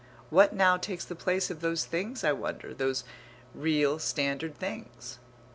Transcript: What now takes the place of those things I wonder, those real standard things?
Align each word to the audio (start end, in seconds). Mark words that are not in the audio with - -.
What 0.31 0.51
now 0.51 0.77
takes 0.77 1.05
the 1.05 1.13
place 1.13 1.51
of 1.51 1.59
those 1.61 1.85
things 1.85 2.23
I 2.23 2.31
wonder, 2.31 2.73
those 2.73 3.03
real 3.53 3.99
standard 3.99 4.57
things? 4.57 5.19